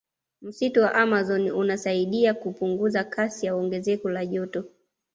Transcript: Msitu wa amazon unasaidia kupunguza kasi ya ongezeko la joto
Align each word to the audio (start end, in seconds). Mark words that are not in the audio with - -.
Msitu 0.41 0.81
wa 0.81 0.93
amazon 0.95 1.51
unasaidia 1.51 2.33
kupunguza 2.33 3.03
kasi 3.03 3.45
ya 3.45 3.55
ongezeko 3.55 4.09
la 4.09 4.25
joto 4.25 4.63